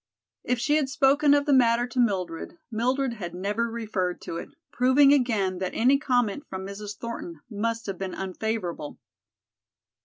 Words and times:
If 0.43 0.57
she 0.57 0.77
had 0.77 0.89
spoken 0.89 1.35
of 1.35 1.45
the 1.45 1.53
matter 1.53 1.85
to 1.85 1.99
Mildred, 1.99 2.57
Mildred 2.71 3.13
had 3.13 3.35
never 3.35 3.69
referred 3.69 4.19
to 4.21 4.37
it, 4.37 4.49
proving 4.71 5.13
again 5.13 5.59
that 5.59 5.75
any 5.75 5.99
comment 5.99 6.43
from 6.49 6.65
Mrs. 6.65 6.97
Thornton 6.97 7.41
must 7.51 7.85
have 7.85 7.99
been 7.99 8.15
unfavorable. 8.15 8.97